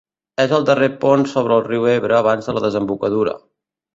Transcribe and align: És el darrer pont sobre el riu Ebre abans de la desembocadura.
És 0.43 0.53
el 0.57 0.63
darrer 0.69 0.87
pont 1.03 1.25
sobre 1.33 1.59
el 1.59 1.61
riu 1.67 1.85
Ebre 1.93 2.17
abans 2.21 2.49
de 2.51 2.57
la 2.59 2.65
desembocadura. 2.65 3.37